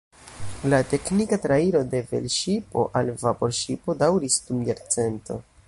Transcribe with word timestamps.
La 0.73 0.77
teknika 0.93 1.37
trairo 1.43 1.81
de 1.91 1.99
velŝipo 2.13 2.87
al 3.01 3.13
vaporŝipo 3.25 3.99
daŭris 4.01 4.43
dum 4.49 4.69
jarcento. 4.71 5.39